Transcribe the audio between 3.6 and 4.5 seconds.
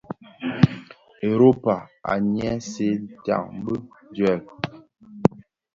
bi duel.